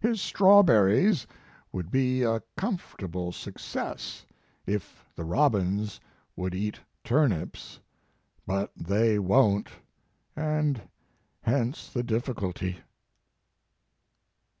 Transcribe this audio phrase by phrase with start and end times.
[0.00, 1.26] "His strawberries
[1.72, 4.24] would be a comfort able success
[4.64, 5.98] if the robins
[6.36, 7.80] would eat tur nips,
[8.46, 9.72] but they won t,
[10.36, 10.82] and
[11.40, 12.78] hence the difficulty."